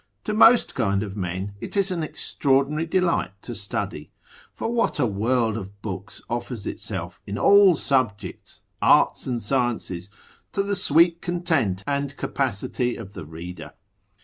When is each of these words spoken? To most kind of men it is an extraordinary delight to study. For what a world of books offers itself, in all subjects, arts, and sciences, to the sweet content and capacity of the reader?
To 0.23 0.33
most 0.33 0.73
kind 0.73 1.03
of 1.03 1.15
men 1.15 1.53
it 1.61 1.77
is 1.77 1.91
an 1.91 2.01
extraordinary 2.01 2.87
delight 2.87 3.39
to 3.43 3.53
study. 3.53 4.11
For 4.51 4.73
what 4.73 4.99
a 4.99 5.05
world 5.05 5.55
of 5.55 5.79
books 5.83 6.23
offers 6.27 6.65
itself, 6.65 7.21
in 7.27 7.37
all 7.37 7.75
subjects, 7.75 8.63
arts, 8.81 9.27
and 9.27 9.39
sciences, 9.39 10.09
to 10.53 10.63
the 10.63 10.75
sweet 10.75 11.21
content 11.21 11.83
and 11.85 12.17
capacity 12.17 12.95
of 12.95 13.13
the 13.13 13.25
reader? 13.25 13.73